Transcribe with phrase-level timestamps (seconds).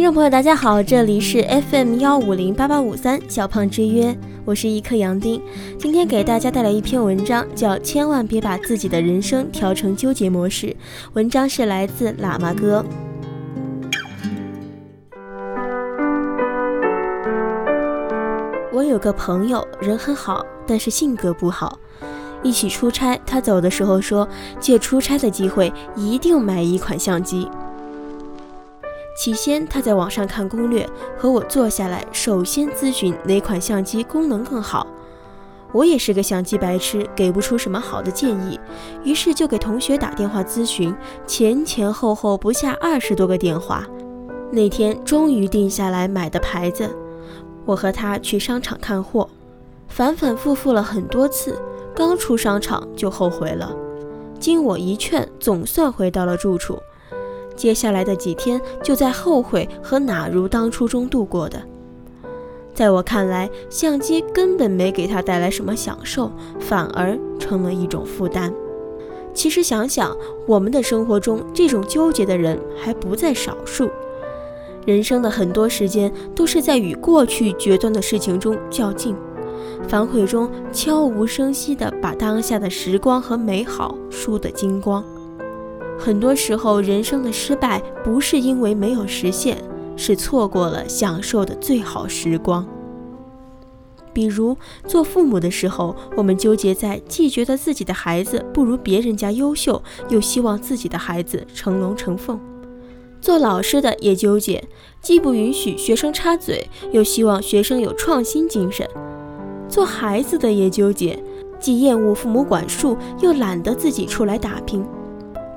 [0.00, 4.16] 听众朋友，大家好，这里是 FM 幺五零八八五三小胖之约，
[4.46, 5.38] 我是一颗杨丁。
[5.78, 10.68] 今天给大家带来一篇文章，叫《千万别把自己的人生调成纠结模式》。
[11.12, 12.82] 文章是来自喇嘛哥。
[18.72, 21.78] 我有个朋友，人很好，但是性格不好。
[22.42, 24.26] 一起出差，他走的时候说，
[24.58, 27.46] 借出差的机会一定买一款相机。
[29.20, 30.88] 起先，他在网上看攻略，
[31.18, 34.86] 和我坐下来，首先咨询哪款相机功能更好。
[35.72, 38.58] 我也是个相机白痴，给不出什么好的建议，
[39.04, 43.86] 于是就给同学打电话咨询，前前后后不下二十多个电话。
[44.50, 46.88] 那天终于定下来买的牌子。
[47.66, 49.28] 我和他去商场看货，
[49.86, 51.60] 反反复复了很多次，
[51.94, 53.70] 刚出商场就后悔了。
[54.38, 56.78] 经我一劝，总算回到了住处。
[57.60, 61.60] 接下来的几天就在后悔和哪如当初中度过的。
[62.72, 68.50] 在我看来，相机根本没给他带来什么享受，反而成了一种负担。
[69.34, 70.16] 其实想想，
[70.46, 73.90] 我们的生活中这种纠结的人还不在少数。
[74.86, 79.14] 人生的很多时间都是在与过去决断的事情中较劲，
[79.86, 85.04] 反悔中悄无声息地把当下的时光和美好输得精光。
[86.00, 89.58] 很多时候，人生的失败不是因为没有实现，
[89.96, 92.66] 是错过了享受的最好时光。
[94.14, 94.56] 比如
[94.86, 102.38] 做父母的时候，我们纠结在既觉得自己的孩子不如别人家优秀，又希望自己的孩子成龙成凤；
[103.20, 104.64] 做老师的也纠结，
[105.02, 108.86] 既不允许学生插嘴，又希望学生有创新精神；
[109.68, 111.22] 做孩子的也纠结，
[111.60, 114.82] 既厌恶父母管束，又懒得自己出来打拼。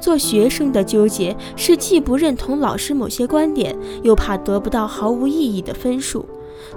[0.03, 6.25] 做学生的纠结是既不认同老师某些观点，又怕得不到毫无意义的分数；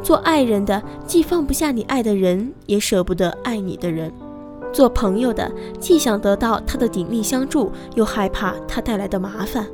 [0.00, 4.12] 做爱人的既放不下你爱的人，也舍不得爱你的人；
[4.72, 5.50] 做朋友的
[5.80, 9.66] 既想得到他的鼎力相助，又害怕他带来的麻烦。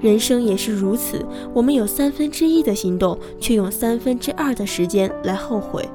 [0.00, 1.24] 人生也是如此，
[1.54, 5.88] 我们有三分之一的行动，却用三分之二的时间来后悔。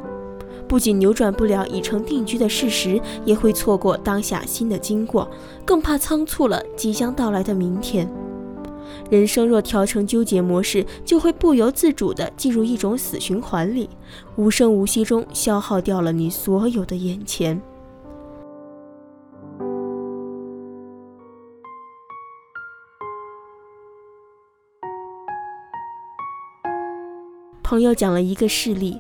[0.73, 5.29] 不仅扭转不了已成定局的事实，也会错过当下新的经过，
[5.63, 8.11] 更怕仓促了即将到来的明天。
[9.07, 13.87] 人生若调成纠结模式，就会不由自主地进入一种死循环里，
[14.35, 17.61] 无声无息中消耗掉了你所有的眼前。
[27.61, 28.97] 朋友讲了一个事例。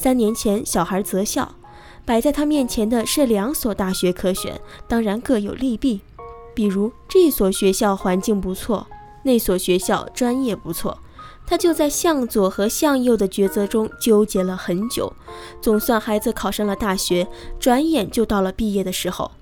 [0.00, 1.56] 三年前，小孩择校，
[2.04, 6.02] 摆在他面前的是两所大学可选，当然各有利弊。
[6.54, 8.86] 比如这所学校环境不错，
[9.24, 10.96] 那所学校专业不错，
[11.44, 15.12] 他就在向左和向右的抉择中纠结了很久。
[15.60, 17.26] 总算孩子考上了大学，
[17.58, 19.32] 转眼就到了毕业的时候。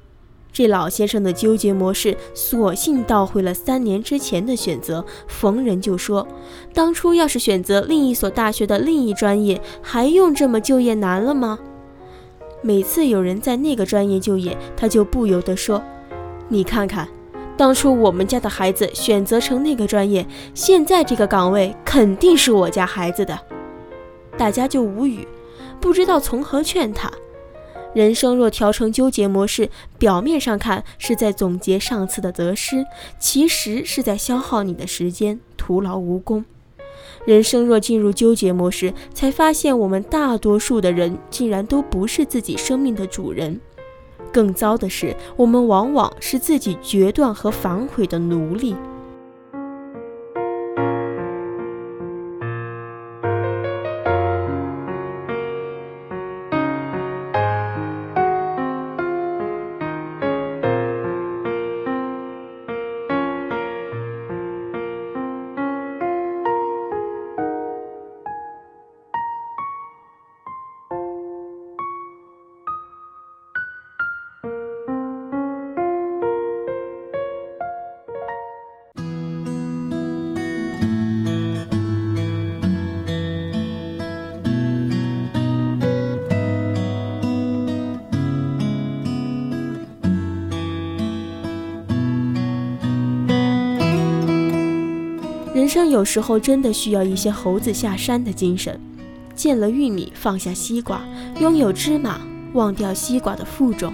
[0.57, 5.05] 这老先生的纠结模式，索性倒回了三年之前的选择。
[5.29, 6.27] 逢人就说
[6.73, 11.59] ：“当初要是选择另一所大学的另一专业，还用这么就业难了吗？”
[12.65, 15.83] 每次有人在那个专业就业，他就不由得说
[16.49, 17.07] ：“你看看，
[17.59, 23.39] 当初我们家的孩子选择成那个专业，现在这个岗位肯定是我家孩子的。”
[24.39, 25.29] 大家就无语，
[25.83, 27.13] 不知道从何劝他。
[27.97, 32.85] 人生若调成纠结模式，表面上看是在总结上次的得失，
[33.19, 36.45] 其实是在消耗你的时间，徒劳无功。
[37.25, 43.59] 人生若进入纠结模式，才发现我们大多数的人竟然都不是自己生命的主人。
[44.31, 48.77] 更糟的是，我们往往是自己决断和反悔的奴隶。
[95.67, 98.79] 人生有时候真的需要一些猴子下山的精神，
[99.35, 101.01] 见了玉米放下西瓜，
[101.41, 102.21] 拥有芝麻
[102.53, 103.93] 忘掉西瓜的负重。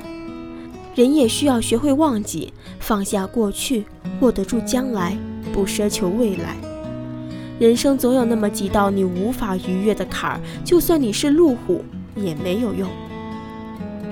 [0.95, 3.87] 人也需要学会忘记，放下过去，
[4.21, 5.17] 握得住将来，
[5.51, 6.57] 不奢求未来。
[7.59, 11.83] 人生总有那么几道你无法逾越的坎儿，就算你是路虎
[12.15, 12.87] 也没有用。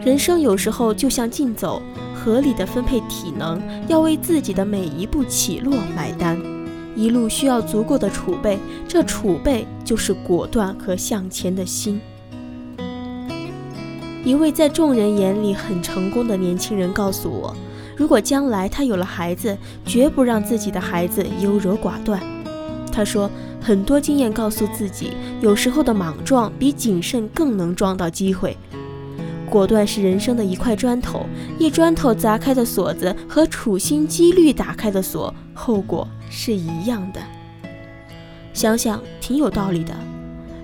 [0.02, 1.82] 人生有时候就像竞走，
[2.14, 6.40] 合理的分配体能，要为自己的每一步起落买单。
[6.96, 8.58] 一路需要足够的储备，
[8.88, 12.00] 这储备就是果断和向前的心。
[14.24, 17.56] 一位在众人眼里很成功的年轻人告诉我，
[17.96, 19.56] 如果将来他有了孩子，
[19.86, 22.20] 绝不让自己的孩子优柔寡断。
[22.92, 23.30] 他说，
[23.62, 28.56] 很多经验告诉自己，有时候的莽撞比谨慎更能撞到机会。
[29.50, 31.26] 果断是人生的一块砖头，
[31.58, 37.20] 一砖头砸开的锁子和处心积虑打开的锁，后果是一样的。
[38.54, 39.92] 想想挺有道理的。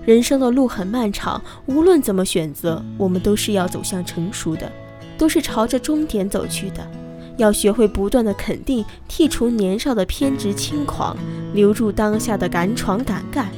[0.04, 4.70] 人生的路很漫长，无论怎么选择，我们都是要走向成熟的，
[5.18, 6.88] 都是朝着终点走去的。
[7.36, 11.16] 要学会不断的肯定，剔除年少的偏执轻狂，
[11.52, 13.48] 留住当下的敢闯敢干，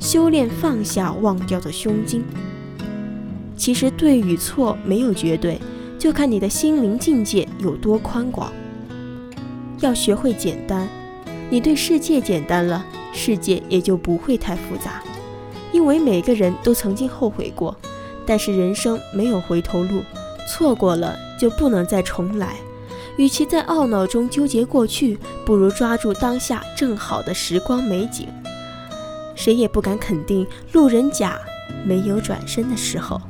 [0.00, 2.24] 修炼放下忘掉的胸襟。
[3.58, 5.60] 其实对与错没有绝对，
[5.98, 8.52] 就看你的心灵境界有多宽广。
[9.80, 10.88] 要学会简单，
[11.50, 15.02] 你对世界简单了，世界也就不会太复杂。
[15.72, 17.76] 因为每个人都曾经后悔过，
[18.24, 20.02] 但是人生没有回头路，
[20.48, 22.56] 错过了就不能再重来。
[23.16, 28.28] 与其在懊恼中纠结过去，不如抓住当下正好的时光美景。
[29.34, 31.38] 谁也不敢肯定路人甲
[31.84, 33.20] 没有转身的时候。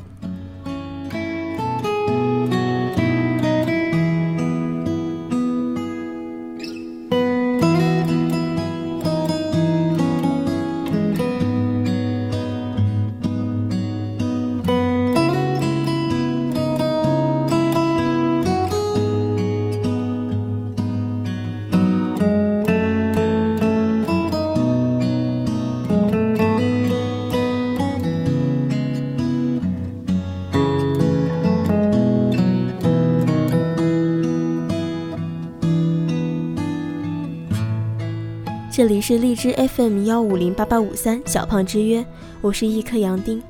[38.79, 42.07] 这里是荔枝 FM 幺五零八八五三小胖之约，
[42.41, 43.43] 我是一颗杨丁，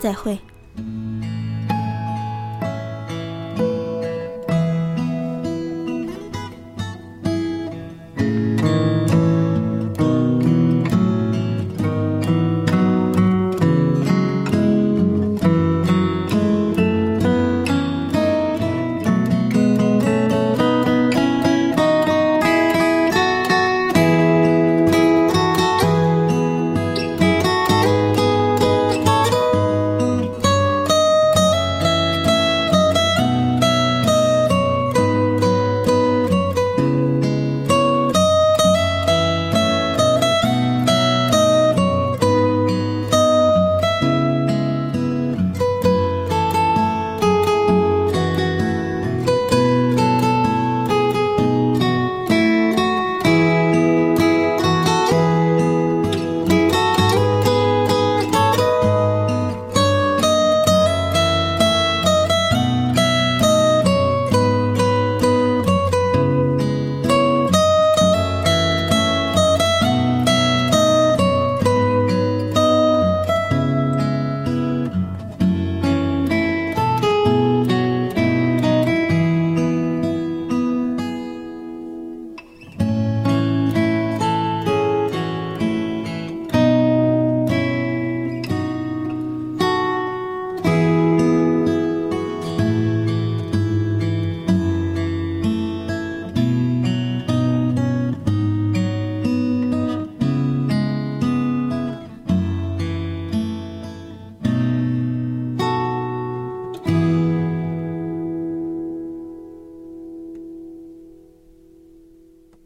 [0.00, 0.38] 再会。